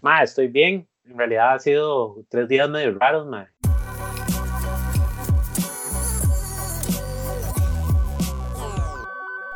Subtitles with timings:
[0.00, 0.88] Ma, estoy bien.
[1.04, 3.48] En realidad ha sido tres días medio raros, ma.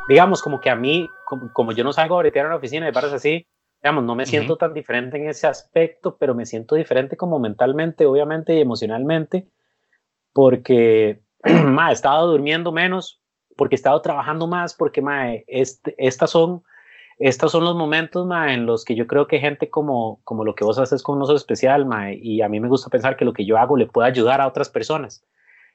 [0.08, 1.08] Digamos, como que a mí,
[1.52, 3.46] como, yo no salgo ahorita en la oficina y paras así,
[3.82, 8.04] digamos, no me siento tan diferente en ese aspecto, pero me siento diferente como mentalmente,
[8.04, 9.46] obviamente, y emocionalmente,
[10.32, 11.22] porque
[11.64, 13.22] ma, he estado durmiendo menos,
[13.56, 16.64] porque he estado trabajando más, porque ma, este, estas son
[17.22, 20.56] estos son los momentos ma, en los que yo creo que gente como, como lo
[20.56, 23.32] que vos haces con nosotros especial, ma, y a mí me gusta pensar que lo
[23.32, 25.24] que yo hago le puede ayudar a otras personas.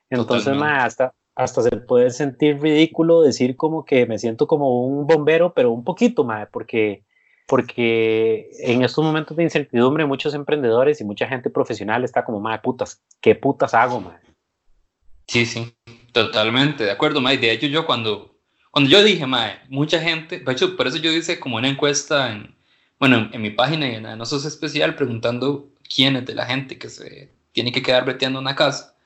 [0.09, 5.07] Entonces, ma, hasta, hasta se puede sentir ridículo decir como que me siento como un
[5.07, 7.05] bombero, pero un poquito, ma, porque,
[7.47, 12.61] porque en estos momentos de incertidumbre muchos emprendedores y mucha gente profesional está como, ma,
[12.61, 14.19] putas, ¿qué putas hago, ma?
[15.27, 15.73] Sí, sí,
[16.11, 17.31] totalmente, de acuerdo, ma.
[17.31, 18.36] De hecho, yo cuando
[18.71, 22.31] cuando yo dije, mae, mucha gente, de hecho, por eso yo hice como una encuesta
[22.31, 22.55] en,
[22.99, 26.89] bueno, en, mi página y en No Sos Especial preguntando quiénes de la gente que
[26.89, 28.97] se tiene que quedar breteando en una casa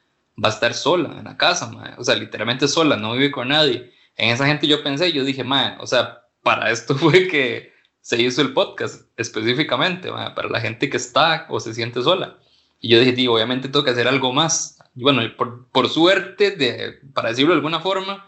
[0.43, 1.93] va a estar sola en la casa, mae.
[1.97, 3.91] o sea, literalmente sola, no vive con nadie.
[4.15, 8.21] En esa gente yo pensé, yo dije, mae, o sea, para esto fue que se
[8.21, 12.37] hizo el podcast específicamente, para la gente que está o se siente sola.
[12.79, 14.79] Y yo dije, tío, obviamente tengo que hacer algo más.
[14.95, 18.25] Y bueno, por, por suerte, de, para decirlo de alguna forma,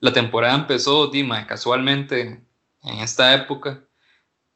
[0.00, 2.42] la temporada empezó, Dima, casualmente
[2.82, 3.84] en esta época,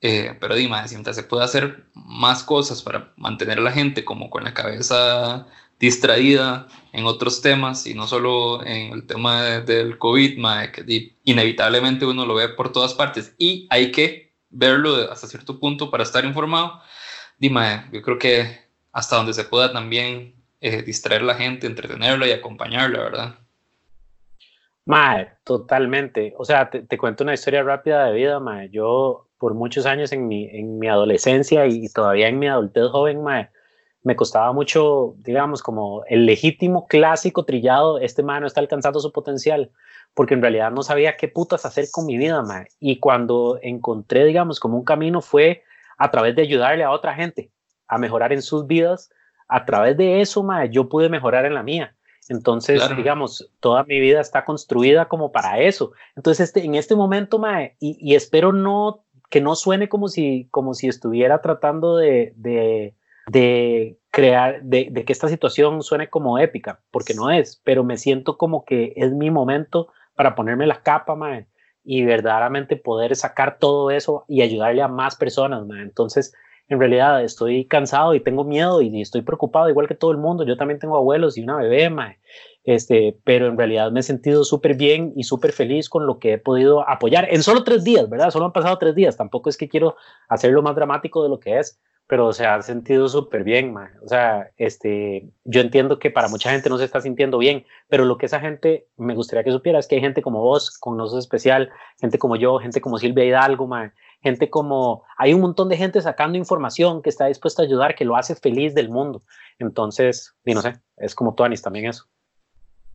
[0.01, 4.31] eh, pero Dima, siempre se puede hacer más cosas para mantener a la gente como
[4.31, 5.47] con la cabeza
[5.79, 10.39] distraída en otros temas y no solo en el tema del COVID,
[10.73, 15.91] que inevitablemente uno lo ve por todas partes y hay que verlo hasta cierto punto
[15.91, 16.83] para estar informado.
[17.39, 18.61] Dima, yo creo que
[18.93, 23.39] hasta donde se pueda también eh, distraer a la gente, entretenerla y acompañarla, ¿verdad?
[24.87, 26.35] Mae, totalmente.
[26.39, 28.71] O sea, te, cuento una historia rápida de vida, mae.
[28.71, 33.23] Yo por muchos años en mi, en mi adolescencia y, todavía en mi adultez joven,
[33.23, 33.51] mae,
[34.03, 39.13] me costaba mucho, digamos, como el legítimo clásico trillado, este mae no está alcanzando su
[39.13, 39.71] potencial,
[40.15, 42.67] porque en realidad no sabía qué putas hacer con mi vida, mae.
[42.81, 45.63] Y cuando encontré, digamos, como un camino fue
[45.99, 47.51] a través de ayudarle a otra gente
[47.87, 49.11] a mejorar en sus vidas,
[49.49, 51.97] a través de eso, mae, yo pude mejorar en la mía.
[52.29, 55.93] Entonces, digamos, toda mi vida está construida como para eso.
[56.15, 60.75] Entonces, este, en este momento, mae, y, espero no que no suene como si, como
[60.75, 62.95] si estuviera tratando de, de,
[63.29, 67.97] de crear, de, de, que esta situación suene como épica, porque no es, pero me
[67.97, 71.47] siento como que es mi momento para ponerme la capa, mae,
[71.85, 75.83] y verdaderamente poder sacar todo eso y ayudarle a más personas, mae.
[75.83, 76.35] Entonces,
[76.71, 80.45] en realidad estoy cansado y tengo miedo y estoy preocupado, igual que todo el mundo.
[80.45, 82.19] Yo también tengo abuelos y una bebé, mae.
[82.63, 86.35] Este, pero en realidad me he sentido súper bien y súper feliz con lo que
[86.35, 88.31] he podido apoyar en solo tres días, ¿verdad?
[88.31, 89.17] Solo han pasado tres días.
[89.17, 89.97] Tampoco es que quiero
[90.29, 93.91] hacerlo más dramático de lo que es, pero se ha sentido súper bien, mae.
[94.05, 98.05] O sea, este, yo entiendo que para mucha gente no se está sintiendo bien, pero
[98.05, 100.97] lo que esa gente me gustaría que supiera es que hay gente como vos, con
[100.97, 101.71] nosotros especial,
[102.01, 103.91] gente como yo, gente como Silvia Hidalgo, mae,
[104.23, 108.05] gente como, hay un montón de gente sacando información que está dispuesta a ayudar, que
[108.05, 109.23] lo hace feliz del mundo.
[109.59, 112.05] Entonces, y no sé, es como Tuanis también eso.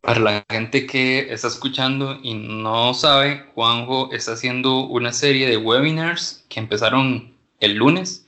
[0.00, 5.56] Para la gente que está escuchando y no sabe, Juanjo está haciendo una serie de
[5.56, 8.26] webinars que empezaron el lunes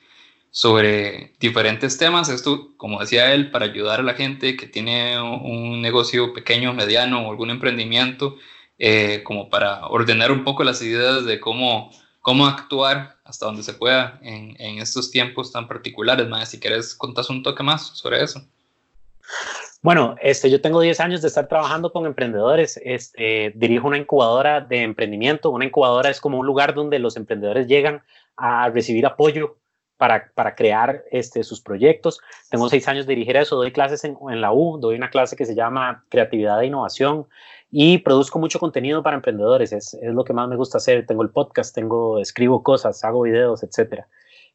[0.50, 2.30] sobre diferentes temas.
[2.30, 7.26] Esto, como decía él, para ayudar a la gente que tiene un negocio pequeño, mediano
[7.26, 8.36] o algún emprendimiento,
[8.78, 11.90] eh, como para ordenar un poco las ideas de cómo
[12.28, 16.28] cómo actuar hasta donde se pueda en, en estos tiempos tan particulares.
[16.28, 18.42] Más, si quieres, contas un toque más sobre eso.
[19.80, 22.78] Bueno, este, yo tengo 10 años de estar trabajando con emprendedores.
[22.84, 25.48] Este, dirijo una incubadora de emprendimiento.
[25.48, 28.02] Una incubadora es como un lugar donde los emprendedores llegan
[28.36, 29.56] a recibir apoyo
[29.96, 32.20] para, para crear este, sus proyectos.
[32.50, 33.56] Tengo seis años de dirigir eso.
[33.56, 34.76] Doy clases en, en la U.
[34.78, 37.26] Doy una clase que se llama Creatividad e Innovación
[37.70, 41.22] y produzco mucho contenido para emprendedores, es, es, lo que más me gusta hacer, tengo
[41.22, 44.08] el podcast, tengo, escribo cosas, hago videos, etcétera.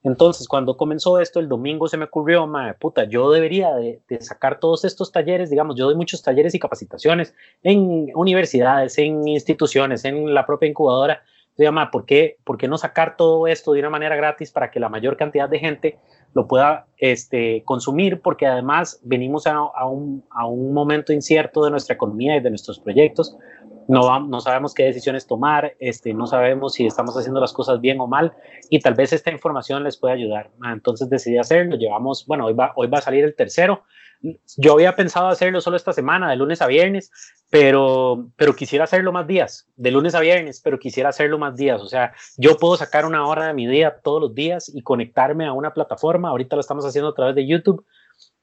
[0.03, 4.21] Entonces, cuando comenzó esto, el domingo se me ocurrió, madre puta, yo debería de, de,
[4.21, 10.03] sacar todos estos talleres, digamos, yo doy muchos talleres y capacitaciones en universidades, en instituciones,
[10.03, 11.21] en la propia incubadora.
[11.55, 14.71] Se llama, ¿por qué, ¿por qué no sacar todo esto de una manera gratis para
[14.71, 15.99] que la mayor cantidad de gente
[16.33, 21.93] lo pueda este, consumir, porque además venimos a, un, a, un, momento incierto de nuestra
[21.93, 23.37] economía y de nuestros proyectos.
[23.87, 27.99] no, no sabemos qué decisiones tomar, este, no sabemos si estamos haciendo las cosas bien
[27.99, 28.33] o mal
[28.69, 30.49] y tal vez esta información les pueda ayudar.
[30.71, 33.83] Entonces decidí hacerlo, llevamos, bueno, hoy va, hoy va a salir el tercero.
[34.57, 37.11] Yo había pensado hacerlo solo esta semana, de lunes a viernes,
[37.49, 41.81] pero, pero quisiera hacerlo más días, de lunes a viernes, pero quisiera hacerlo más días.
[41.81, 45.45] O sea, yo puedo sacar una hora de mi día todos los días y conectarme
[45.45, 46.29] a una plataforma.
[46.29, 47.85] Ahorita lo estamos haciendo a través de YouTube,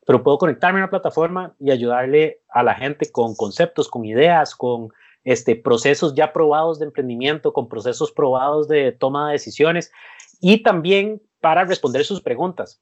[0.07, 4.55] pero puedo conectarme a una plataforma y ayudarle a la gente con conceptos, con ideas,
[4.55, 4.91] con
[5.25, 9.93] este, procesos ya probados de emprendimiento, con procesos probados de toma de decisiones
[10.41, 12.81] y también para responder sus preguntas.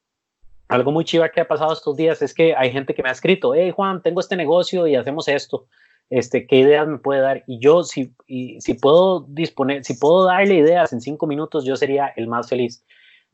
[0.69, 3.13] Algo muy chiva que ha pasado estos días es que hay gente que me ha
[3.13, 5.67] escrito, hey Juan, tengo este negocio y hacemos esto,
[6.11, 7.45] este, ¿qué ideas me puede dar?
[7.47, 12.13] Y yo, si, si puedo disponer, si puedo darle ideas en cinco minutos, yo sería
[12.17, 12.85] el más feliz.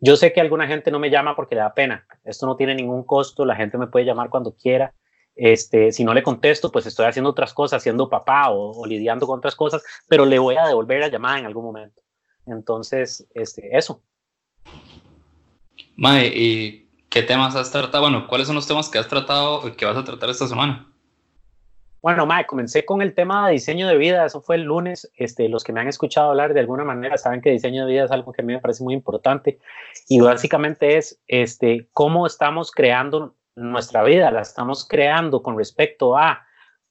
[0.00, 2.06] Yo sé que alguna gente no me llama porque le da pena.
[2.24, 4.92] Esto no tiene ningún costo, la gente me puede llamar cuando quiera.
[5.36, 9.38] Este, si no le contesto, pues estoy haciendo otras cosas, siendo papá o, lidiando con
[9.38, 12.02] otras cosas, pero le voy a devolver la llamada en algún momento.
[12.46, 14.02] Entonces, este, eso.
[15.96, 16.83] Mae, ¿y
[17.14, 18.02] qué temas has tratado?
[18.02, 20.84] Bueno, ¿cuáles son los temas que has tratado y que vas a tratar esta semana?
[22.02, 25.08] Bueno, Mae, comencé con el tema de diseño de vida, eso fue el lunes.
[25.16, 28.04] Este, los que me han escuchado hablar de alguna manera saben que diseño de vida
[28.04, 29.60] es algo que a mí me parece muy importante
[30.08, 36.44] y básicamente es este, cómo estamos creando nuestra vida la estamos creando con respecto a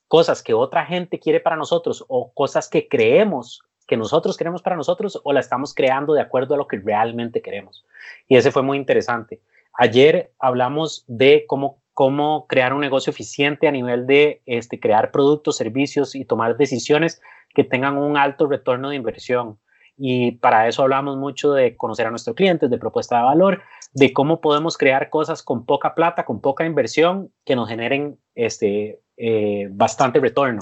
[0.08, 4.78] cosas que otra gente quiere para nosotros o cosas que creemos que nosotros queremos para
[4.78, 7.86] nosotros o la estamos creando de acuerdo a lo que realmente queremos.
[8.30, 9.42] Y ese fue muy interesante.
[9.76, 15.58] Ayer hablamos de cómo, cómo crear un negocio eficiente a nivel de este, crear productos,
[15.58, 17.22] servicios y tomar decisiones
[17.54, 19.60] que tengan un alto retorno de inversión.
[19.98, 23.62] Y para eso hablamos mucho de conocer a nuestros clientes, de propuesta de valor,
[23.94, 29.02] de cómo podemos crear cosas con poca plata, con poca inversión, que nos generen este,
[29.18, 30.62] eh, bastante retorno.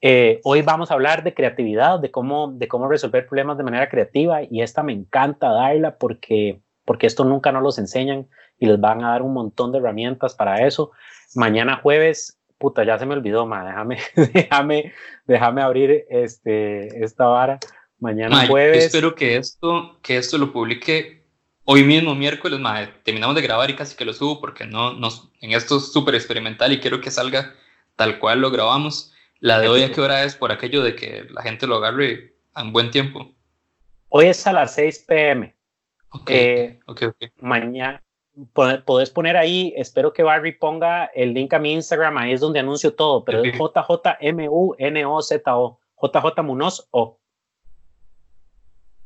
[0.00, 3.88] Eh, hoy vamos a hablar de creatividad, de cómo, de cómo resolver problemas de manera
[3.88, 8.26] creativa y esta me encanta darla porque, porque esto nunca nos los enseñan
[8.58, 10.92] y les van a dar un montón de herramientas para eso.
[11.34, 13.98] Mañana jueves, puta, ya se me olvidó, ma, déjame,
[14.32, 14.92] déjame,
[15.26, 17.58] déjame abrir este, esta vara.
[17.98, 18.84] Mañana jueves.
[18.86, 21.26] espero que esto, que esto lo publique
[21.64, 25.08] hoy mismo, miércoles, madre, terminamos de grabar y casi que lo subo porque no, no
[25.40, 27.54] en esto es súper experimental y quiero que salga
[27.96, 29.12] tal cual lo grabamos.
[29.40, 30.34] La de hoy, ¿a qué hora es?
[30.34, 33.34] Por aquello de que la gente lo agarre a un buen tiempo.
[34.08, 35.55] Hoy es a las 6 pm.
[36.16, 36.78] Ok, eh,
[37.40, 38.02] Mañana,
[38.84, 42.60] podés poner ahí, espero que Barry ponga el link a mi Instagram, ahí es donde
[42.60, 45.26] anuncio todo, pero es JJMUNOZO,
[46.00, 47.18] JJ Munoz O.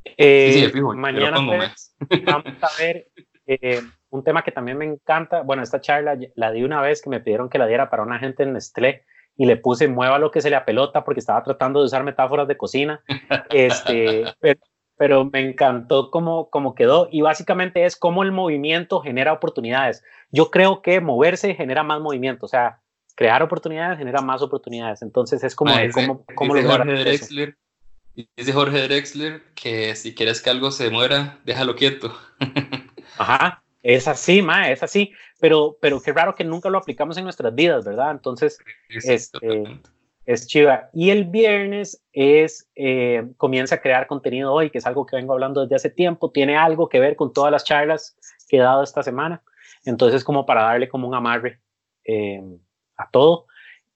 [0.04, 3.08] Eh, mañana pues, vamos a ver
[3.46, 3.80] eh,
[4.10, 5.42] un tema que también me encanta.
[5.42, 8.18] Bueno, esta charla la di una vez que me pidieron que la diera para una
[8.18, 9.04] gente en Nestlé
[9.36, 12.48] y le puse mueva lo que se le apelota porque estaba tratando de usar metáforas
[12.48, 13.02] de cocina.
[13.50, 14.60] Este, pero,
[15.08, 20.04] me encantó cómo, cómo quedó y básicamente es cómo el movimiento genera oportunidades.
[20.30, 22.80] Yo creo que moverse genera más movimiento, o sea,
[23.16, 25.00] crear oportunidades genera más oportunidades.
[25.00, 26.54] Entonces es como, como, como
[28.36, 32.14] Dice Jorge Drexler que si quieres que algo se muera, déjalo quieto.
[33.18, 35.12] Ajá, es así, ma, es así.
[35.40, 38.10] Pero, pero qué raro que nunca lo aplicamos en nuestras vidas, ¿verdad?
[38.10, 38.58] Entonces,
[38.88, 39.80] este,
[40.32, 40.90] es chiva.
[40.92, 45.32] Y el viernes es, eh, comienza a crear contenido hoy, que es algo que vengo
[45.32, 46.30] hablando desde hace tiempo.
[46.30, 48.16] Tiene algo que ver con todas las charlas
[48.48, 49.42] que he dado esta semana.
[49.84, 51.60] Entonces, como para darle como un amarre
[52.04, 52.40] eh,
[52.96, 53.46] a todo.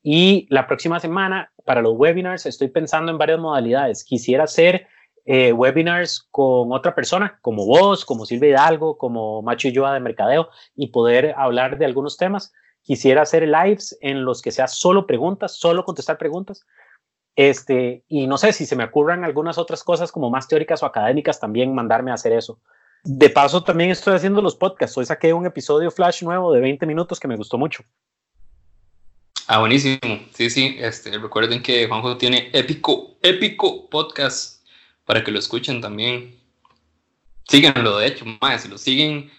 [0.03, 4.03] Y la próxima semana, para los webinars, estoy pensando en varias modalidades.
[4.03, 4.89] Quisiera hacer
[5.27, 10.49] eh, webinars con otra persona, como vos, como Silvia Hidalgo, como Macho y de Mercadeo,
[10.75, 12.53] y poder hablar de algunos temas.
[12.85, 16.65] Quisiera hacer lives en los que sea solo preguntas, solo contestar preguntas.
[17.35, 20.87] Este, y no sé si se me ocurran algunas otras cosas como más teóricas o
[20.87, 22.61] académicas, también mandarme a hacer eso.
[23.03, 24.97] De paso, también estoy haciendo los podcasts.
[24.97, 27.83] Hoy saqué un episodio flash nuevo de 20 minutos que me gustó mucho.
[29.47, 29.99] Ah, buenísimo.
[30.33, 30.77] Sí, sí.
[30.79, 34.63] Este, recuerden que Juanjo tiene épico, épico podcast
[35.05, 36.39] para que lo escuchen también.
[37.49, 39.31] Síganlo, de hecho, más, si lo siguen,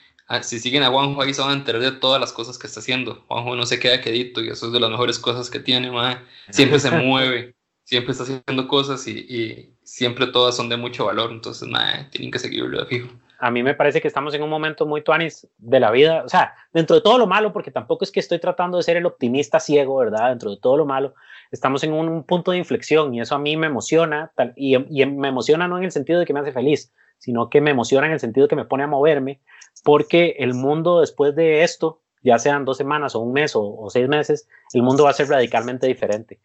[0.42, 2.80] si siguen a Juanjo ahí se van a enterar de todas las cosas que está
[2.80, 3.24] haciendo.
[3.28, 6.18] Juanjo no se queda quedito y eso es de las mejores cosas que tiene, mae.
[6.50, 11.32] Siempre se mueve, siempre está haciendo cosas y, y, siempre todas son de mucho valor.
[11.32, 14.50] Entonces, mae, tienen que seguirlo de fijo a mí me parece que estamos en un
[14.50, 18.04] momento muy tuanis de la vida, o sea, dentro de todo lo malo, porque tampoco
[18.04, 20.30] es que estoy tratando de ser el optimista ciego, ¿verdad?
[20.30, 21.14] Dentro de todo lo malo,
[21.52, 25.68] estamos en un, punto de inflexión y eso a mí me emociona, y, me emociona
[25.68, 28.20] no en el sentido de que me hace feliz, sino que me emociona en el
[28.20, 29.42] sentido de que me pone a moverme,
[29.86, 34.10] porque el mundo después de esto, ya sean dos semanas o un mes o, seis
[34.10, 36.40] meses, el mundo va a ser radicalmente diferente.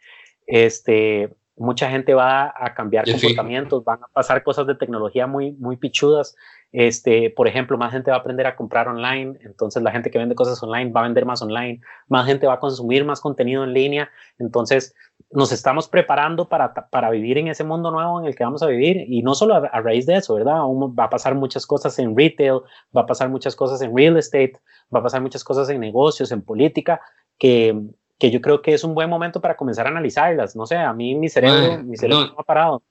[0.46, 5.76] Este, mucha gente va a cambiar comportamientos, van a pasar cosas de tecnología muy, muy
[5.76, 6.34] pichudas.
[6.72, 10.18] Este, por ejemplo, más gente va a aprender a comprar online, entonces la gente que
[10.18, 13.62] vende cosas online va a vender más online, más gente va a consumir más contenido
[13.62, 14.94] en línea, entonces
[15.32, 18.66] nos estamos preparando para, para vivir en ese mundo nuevo en el que vamos a
[18.66, 20.60] vivir y no solo a, raíz de eso, ¿verdad?
[20.98, 22.60] va a pasar muchas cosas en retail,
[22.96, 24.54] va a pasar muchas cosas en real estate,
[24.94, 27.00] va a pasar muchas cosas en negocios, en política,
[27.38, 27.76] que,
[28.20, 30.54] que yo creo que es un buen momento para comenzar a analizarlas.
[30.54, 32.82] No sé, a mí mi cerebro, mi cerebro no, ha parado.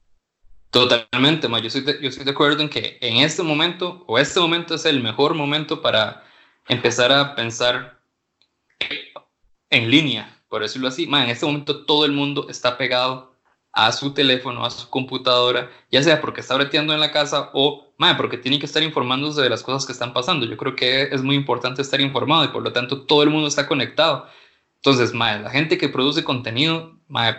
[0.71, 1.59] Totalmente, ma.
[1.59, 4.75] Yo, estoy de, yo estoy de acuerdo en que en este momento, o este momento
[4.75, 6.23] es el mejor momento para
[6.67, 7.99] empezar a pensar
[9.69, 11.05] en línea, por decirlo así.
[11.05, 13.35] Ma, en este momento todo el mundo está pegado
[13.71, 17.93] a su teléfono, a su computadora, ya sea porque está breteando en la casa o
[17.97, 20.47] ma, porque tiene que estar informándose de las cosas que están pasando.
[20.47, 23.47] Yo creo que es muy importante estar informado y por lo tanto todo el mundo
[23.47, 24.27] está conectado.
[24.83, 27.35] Entonces, mae, la gente que produce contenido, mae,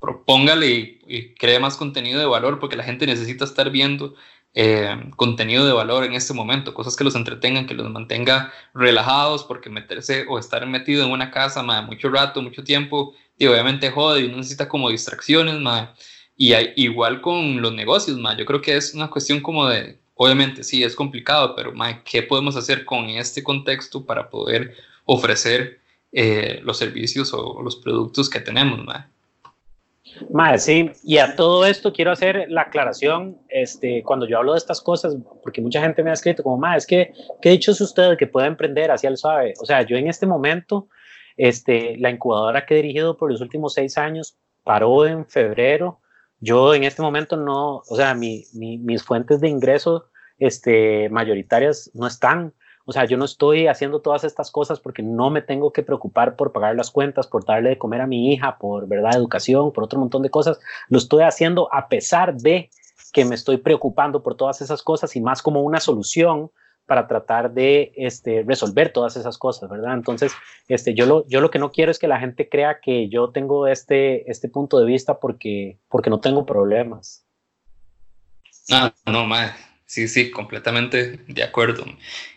[0.00, 4.14] propóngale y, cree más contenido de valor porque la gente necesita estar viendo
[4.54, 9.44] eh, contenido de valor en este momento, cosas que los entretengan, que los mantenga relajados,
[9.44, 13.90] porque meterse o estar metido en una casa mae, mucho rato, mucho tiempo, y obviamente
[13.90, 15.88] jode y necesita como distracciones, mae.
[16.36, 20.00] Y hay, igual con los negocios, mae, yo creo que es una cuestión como de,
[20.14, 25.79] obviamente sí, es complicado, pero mae, ¿qué podemos hacer con este contexto para poder ofrecer
[26.12, 30.58] eh, los servicios o los productos que tenemos, mae.
[30.58, 34.80] sí, y a todo esto quiero hacer la aclaración, este, cuando yo hablo de estas
[34.80, 38.26] cosas, porque mucha gente me ha escrito como, mae, es que, ¿qué dicho usted que
[38.26, 39.54] puede emprender hacia el suave?
[39.60, 40.88] O sea, yo en este momento,
[41.36, 46.00] este, la incubadora que he dirigido por los últimos seis años paró en febrero.
[46.40, 50.02] Yo en este momento no, o sea, mi, mis fuentes de ingresos
[50.38, 52.52] este, mayoritarias no están.
[52.90, 56.34] O sea, yo no estoy haciendo todas estas cosas porque no me tengo que preocupar
[56.34, 59.84] por pagar las cuentas, por darle de comer a mi hija, por verdad, educación, por
[59.84, 60.58] otro montón de cosas.
[60.88, 62.68] Lo estoy haciendo a pesar de
[63.12, 66.50] que me estoy preocupando por todas esas cosas y más como una solución
[66.84, 69.94] para tratar de este, resolver todas esas cosas, ¿verdad?
[69.94, 70.32] Entonces,
[70.66, 73.30] este, yo, lo, yo lo que no quiero es que la gente crea que yo
[73.30, 77.24] tengo este, este punto de vista porque, porque no tengo problemas.
[78.68, 81.84] No, no, madre sí, sí, completamente de acuerdo.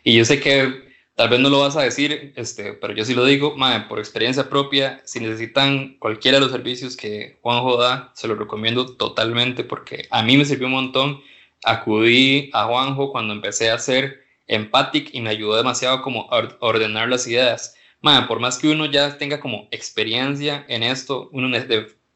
[0.04, 0.74] Y yo sé que
[1.16, 4.00] tal vez no lo vas a decir, este, pero yo sí lo digo, madre, por
[4.00, 9.64] experiencia propia, si necesitan cualquiera de los servicios que Juanjo da, se los recomiendo totalmente
[9.64, 11.22] porque a mí me sirvió un montón.
[11.64, 17.08] Acudí a Juanjo cuando empecé a hacer Empathic y me ayudó demasiado como a ordenar
[17.08, 17.76] las ideas.
[18.02, 21.48] Madre, por más que uno ya tenga como experiencia en esto, uno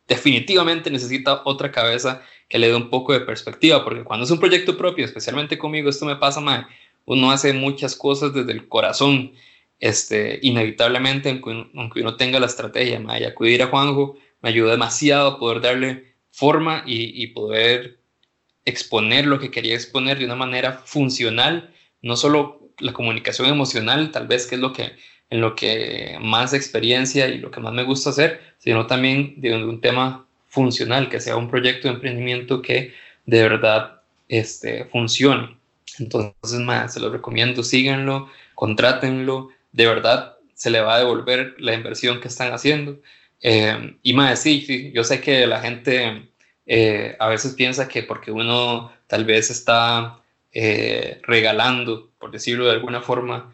[0.08, 4.40] definitivamente necesita otra cabeza que le dé un poco de perspectiva, porque cuando es un
[4.40, 6.68] proyecto propio, especialmente conmigo, esto me pasa, mal
[7.08, 9.32] uno hace muchas cosas desde el corazón,
[9.80, 15.40] este, inevitablemente, aunque, uno tenga la estrategia, y acudir a Juanjo me ayudó demasiado a
[15.40, 18.00] poder darle forma y, y, poder
[18.66, 24.28] exponer lo que quería exponer de una manera funcional, no solo la comunicación emocional, tal
[24.28, 24.92] vez que es lo que
[25.30, 29.56] en lo que más experiencia y lo que más me gusta hacer, sino también de
[29.56, 32.94] un tema funcional, que sea un proyecto de emprendimiento que
[33.26, 35.58] de verdad este, funcione.
[36.00, 41.74] Entonces, más, se lo recomiendo, síganlo, contrátenlo, de verdad se le va a devolver la
[41.74, 43.00] inversión que están haciendo.
[43.42, 46.30] Eh, y más, sí, yo sé que la gente
[46.66, 50.20] eh, a veces piensa que porque uno tal vez está
[50.52, 53.54] eh, regalando, por decirlo de alguna forma,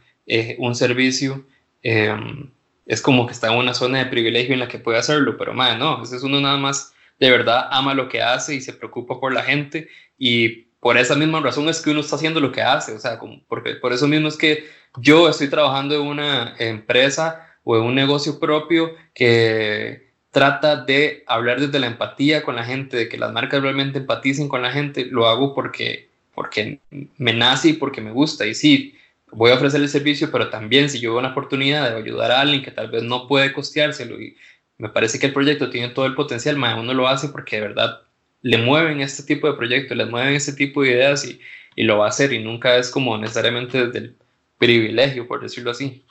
[0.58, 1.46] un servicio,
[1.84, 5.54] es como que está en una zona de privilegio en la que puede hacerlo, pero
[5.54, 8.74] más, no, ese es uno nada más de verdad ama lo que hace y se
[8.74, 9.88] preocupa por la gente
[10.18, 13.18] y por esa misma razón es que uno está haciendo lo que hace, o sea,
[13.18, 14.66] como porque por eso mismo es que
[14.98, 21.62] yo estoy trabajando en una empresa o en un negocio propio que trata de hablar
[21.62, 25.06] desde la empatía con la gente, de que las marcas realmente empaticen con la gente,
[25.06, 26.80] lo hago porque, porque
[27.18, 28.46] me nace y porque me gusta.
[28.46, 28.96] Y sí,
[29.36, 32.42] voy a ofrecer el servicio, pero también si yo veo una oportunidad de ayudar a
[32.42, 34.36] alguien que tal vez no puede costeárselo y
[34.78, 37.68] me parece que el proyecto tiene todo el potencial, más uno lo hace porque de
[37.68, 38.02] verdad
[38.42, 41.40] le mueven este tipo de proyectos, le mueven este tipo de ideas y,
[41.76, 44.18] y lo va a hacer y nunca es como necesariamente desde el
[44.58, 46.06] privilegio, por decirlo así.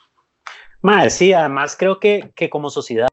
[0.81, 3.07] Madre, sí, además creo que, que como sociedad,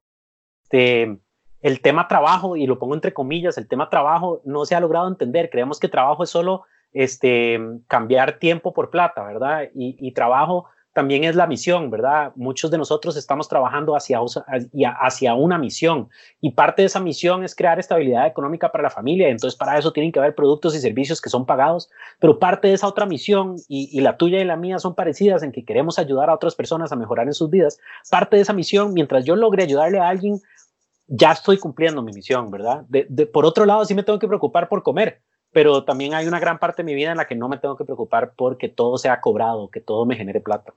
[0.65, 1.19] este,
[1.63, 5.09] el tema trabajo, y lo pongo entre comillas, el tema trabajo no se ha logrado
[5.09, 5.51] entender.
[5.51, 9.69] Creemos que trabajo es solo este, cambiar tiempo por plata, ¿verdad?
[9.75, 12.33] Y, trabajo también es la misión, ¿verdad?
[12.35, 14.19] Muchos de nosotros estamos trabajando hacia,
[15.01, 16.09] hacia una misión
[16.41, 19.29] y parte de esa misión es crear estabilidad económica para la familia.
[19.29, 22.75] Entonces, para eso tienen que haber productos y servicios que son pagados, pero parte de
[22.75, 26.29] esa otra misión y, la tuya y la mía son parecidas en que queremos ayudar
[26.29, 27.79] a otras personas a mejorar en sus vidas.
[28.11, 30.41] Parte de esa misión, mientras yo logre ayudarle a alguien
[31.13, 32.85] ya estoy cumpliendo mi misión, ¿verdad?
[32.89, 35.21] De, por otro lado, sí me tengo que preocupar por comer,
[35.53, 37.77] pero también hay una gran parte de mi vida en la que no me tengo
[37.77, 40.73] que preocupar porque todo sea cobrado, que todo me genere plata.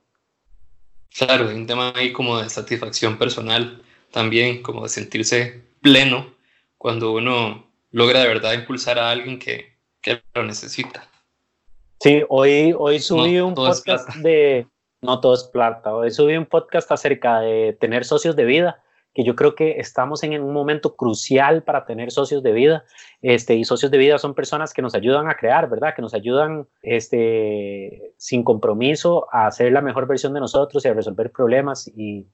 [1.16, 6.34] Claro, hay un tema ahí como de satisfacción personal también, como de sentirse pleno
[6.76, 11.08] cuando uno logra de verdad impulsar a alguien que, que lo necesita.
[12.00, 14.66] Sí, hoy, hoy subí un podcast de...
[15.00, 15.94] No todo es plata.
[15.94, 18.82] Hoy subí un podcast acerca de tener socios de vida
[19.14, 22.84] que yo creo que estamos en un momento crucial para tener socios de vida,
[23.22, 25.94] este, y socios de vida son personas que nos ayudan a crear, ¿verdad?
[25.94, 30.94] Que nos ayudan este, sin compromiso a hacer la mejor versión de nosotros y a
[30.94, 32.26] resolver problemas y,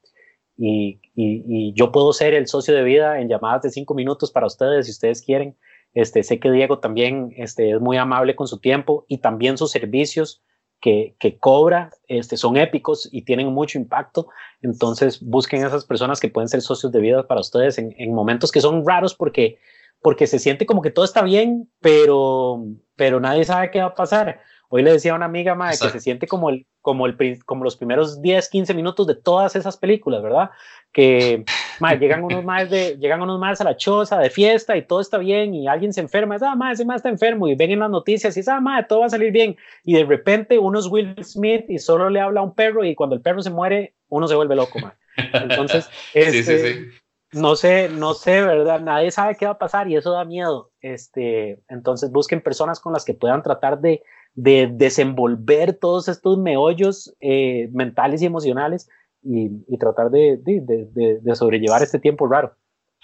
[0.56, 4.46] y, y, yo puedo ser el socio de vida en llamadas de cinco minutos para
[4.46, 5.56] ustedes si ustedes quieren.
[5.92, 9.70] Este, sé que Diego también este, es muy amable con su tiempo y también sus
[9.70, 10.42] servicios
[10.80, 14.28] que, cobra este, son épicos y tienen mucho impacto.
[14.62, 18.50] Entonces busquen a esas personas que pueden ser socios de vida para ustedes en, momentos
[18.50, 19.58] que son raros porque,
[20.02, 22.64] porque se siente como que todo está bien, pero,
[22.96, 24.40] pero nadie sabe qué va a pasar.
[24.72, 27.64] Hoy le decía a una amiga madre, que se siente como, el, como, el, como
[27.64, 30.50] los primeros 10, 15 minutos de todas esas películas, ¿verdad?
[30.92, 31.44] Que
[32.00, 35.18] llegan unos más de, llegan unos más a la choza de fiesta y todo está
[35.18, 37.80] bien y alguien se enferma, es, ah, madre, ese más está enfermo y ven en
[37.80, 39.56] las noticias y es, ah, madre, todo va a salir bien.
[39.82, 42.94] Y de repente uno es Will Smith y solo le habla a un perro y
[42.94, 44.96] cuando el perro se muere, uno se vuelve loco, madre.
[45.32, 46.90] Entonces, este,
[47.32, 48.80] no sé, no sé, ¿verdad?
[48.80, 50.70] Nadie sabe qué va a pasar y eso da miedo.
[50.80, 54.02] Este, entonces busquen personas con las que puedan tratar de
[54.34, 58.88] de desenvolver todos estos meollos eh, mentales y emocionales
[59.22, 62.56] y, tratar de, de, sobrellevar este tiempo raro.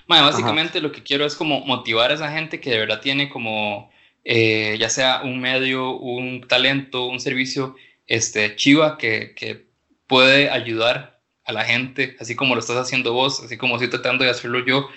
[0.06, 3.90] básicamente lo que quiero es como motivar a esa gente que de verdad tiene como,
[4.24, 7.74] eh, ya sea un medio, un talento, un servicio
[8.06, 9.66] este, chiva que, que
[10.06, 11.15] puede ayudar
[11.46, 14.64] a la gente, así como lo estás haciendo vos, así como estoy tratando de hacerlo
[14.64, 14.88] yo.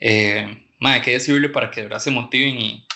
[0.00, 2.86] Eh, madre, que decirle para que de verdad se motiven y,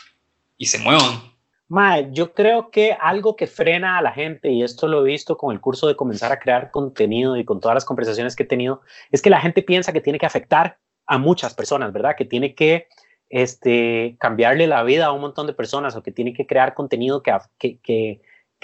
[0.57, 1.33] y se muevan.
[1.69, 5.38] Mae, yo creo que algo que frena a la gente, y esto lo he visto
[5.38, 8.47] con el curso de comenzar a crear contenido y con todas las conversaciones que he
[8.47, 12.14] tenido, es que la gente piensa que tiene que afectar a muchas personas, ¿verdad?
[12.16, 12.88] Que tiene que
[13.31, 17.23] este, cambiarle la vida a un montón de personas o que tiene que crear contenido
[17.23, 18.21] que, que, que,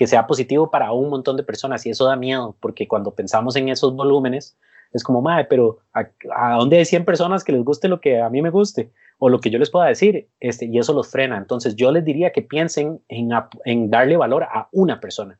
[0.06, 1.84] sea positivo para un montón de personas.
[1.86, 4.56] Y eso da miedo, porque cuando pensamos en esos volúmenes,
[4.92, 8.20] es como, mae, pero ¿a, ¿a, dónde hay 100 personas que les guste lo que
[8.20, 8.90] a mí me guste?
[9.18, 11.36] o lo que yo les pueda decir, este, y eso los frena.
[11.36, 13.30] Entonces yo les diría que piensen en,
[13.64, 15.38] en darle valor a una persona.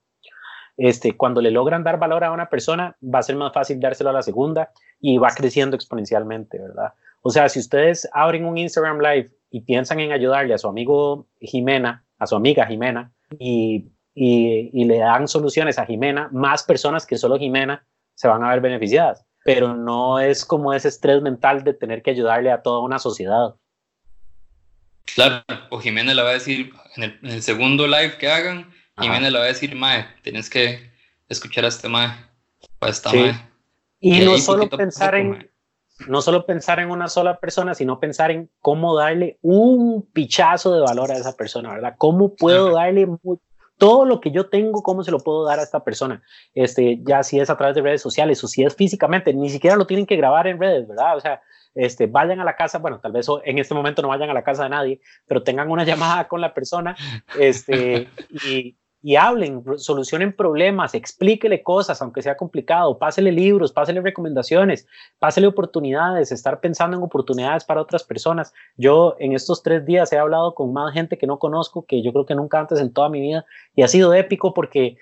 [0.77, 4.11] Este, cuando le logran dar valor a una persona, va a ser más fácil dárselo
[4.11, 6.93] a la segunda y va creciendo exponencialmente, ¿verdad?
[7.23, 11.27] O sea, si ustedes abren un Instagram Live y piensan en ayudarle a su amigo
[11.41, 17.07] Jimena, a su amiga Jimena, y, y, y le dan soluciones a Jimena, más personas
[17.07, 21.63] que solo Jimena se van a ver beneficiadas, pero no es como ese estrés mental
[21.63, 23.55] de tener que ayudarle a toda una sociedad.
[25.15, 29.39] Claro, o Jiménez le va a decir en el, segundo live que hagan, Jiménez le
[29.39, 30.91] va a decir, Mae, tienes que
[31.29, 32.11] escuchar a este Mae,
[32.81, 33.35] o a esta Mae.
[34.01, 35.49] Y, no solo pensar en,
[36.09, 40.81] no solo pensar en una sola persona, sino pensar en cómo darle un pichazo de
[40.81, 41.95] valor a esa persona, ¿verdad?
[41.99, 43.07] ¿Cómo puedo darle
[43.79, 46.23] todo lo que yo tengo, cómo se lo puedo dar a esta persona?
[46.55, 49.77] Este, ya si es a través de redes sociales o si es físicamente, ni siquiera
[49.77, 51.17] lo tienen que grabar en redes, ¿verdad?
[51.17, 51.41] O sea,
[51.75, 54.43] este, vayan a la casa, bueno, tal vez en este momento no vayan a la
[54.43, 56.97] casa de nadie, pero tengan una llamada con la persona
[57.39, 58.09] este,
[58.45, 64.87] y, y hablen, solucionen problemas, explíquele cosas, aunque sea complicado, pásele libros, pásele recomendaciones,
[65.19, 68.53] pásele oportunidades, estar pensando en oportunidades para otras personas.
[68.77, 72.13] Yo en estos tres días he hablado con más gente que no conozco, que yo
[72.13, 74.97] creo que nunca antes en toda mi vida, y ha sido épico porque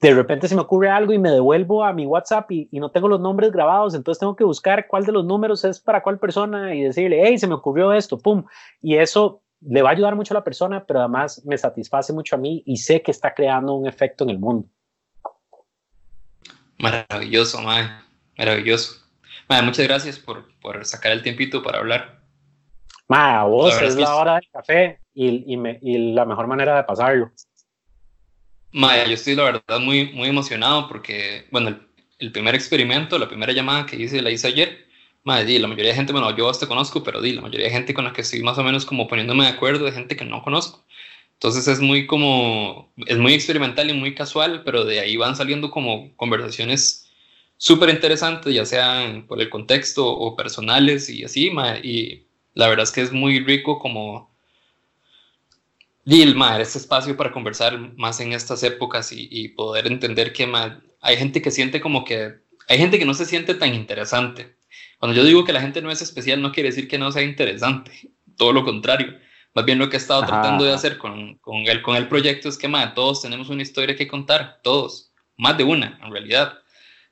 [0.00, 3.08] de repente se me ocurre algo y me devuelvo a mi WhatsApp y, no tengo
[3.08, 6.74] los nombres grabados, entonces tengo que buscar cuál de los números es para cuál persona
[6.74, 8.44] y decirle, hey, se me ocurrió esto, pum.
[8.80, 12.36] Y eso le va a ayudar mucho a la persona, pero además me satisface mucho
[12.36, 14.68] a mí y sé que está creando un efecto en el mundo.
[16.78, 17.88] Maravilloso, Mae.
[18.36, 19.04] Maravilloso.
[19.48, 22.20] Mae, muchas gracias por, por, sacar el tiempito para hablar.
[23.08, 26.84] Mae, vos es, la hora del café y, y, me, y la mejor manera de
[26.84, 27.32] pasarlo.
[28.72, 31.78] Maya, yo estoy la verdad muy, muy emocionado porque, bueno,
[32.18, 34.87] el, primer experimento, la primera llamada que hice, la hice ayer.
[35.28, 37.92] Madre, la mayoría de gente, bueno, yo hasta conozco, pero di, la mayoría de gente
[37.92, 40.42] con la que estoy más o menos como poniéndome de acuerdo de gente que no
[40.42, 40.86] conozco.
[41.34, 45.70] Entonces es muy como, es muy experimental y muy casual, pero de ahí van saliendo
[45.70, 47.10] como conversaciones
[47.58, 52.92] súper interesantes, ya sean por el contexto o personales y así, y la verdad es
[52.92, 54.30] que es muy rico como
[56.06, 60.50] Dilma, este espacio para conversar más en estas épocas y, poder entender que
[61.02, 62.36] hay gente que siente como que,
[62.66, 64.57] hay gente que no se siente tan interesante,
[64.98, 67.22] Cuando yo digo que la gente no es especial, no quiere decir que no sea
[67.22, 69.16] interesante, todo lo contrario.
[69.54, 72.48] Más bien lo que he estado tratando de hacer con, con, el, con el proyecto
[72.48, 76.58] es que todos tenemos una historia que contar, todos, más de una en realidad.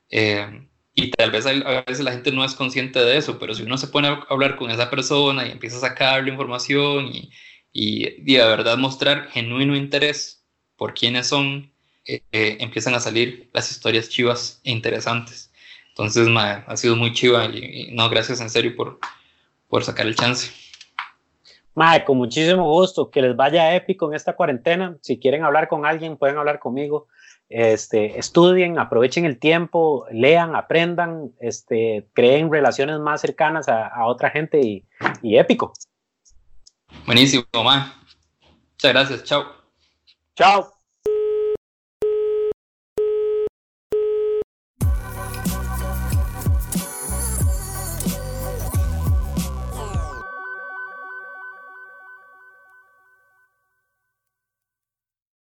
[0.09, 1.51] Eh, y tal vez a
[1.83, 4.55] veces la gente no es consciente de eso, pero si uno se pone a hablar
[4.55, 7.31] con esa persona y empieza a sacarle información y,
[7.71, 10.43] y, y de verdad mostrar genuino interés
[10.75, 11.71] por quiénes son,
[12.05, 15.46] eh, eh, empiezan a salir las historias chivas e interesantes.
[15.97, 18.99] Entonces, ha sido muy chiva y, no, gracias en serio por,
[19.67, 20.51] por sacar el chance.
[21.73, 24.95] Mae, con muchísimo gusto, que les vaya épico en esta cuarentena.
[25.01, 27.07] Si quieren hablar con alguien, pueden hablar conmigo.
[27.49, 34.29] Este, estudien, aprovechen el tiempo, lean, aprendan, este, creen relaciones más cercanas a, a otra
[34.29, 34.85] gente y,
[35.23, 35.73] y, épico.
[37.05, 37.95] Buenísimo, ma.
[38.73, 39.45] Muchas gracias, chao.
[40.35, 40.76] Chao.